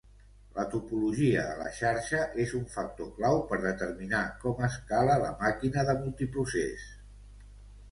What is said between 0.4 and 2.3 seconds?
La topologia de la xarxa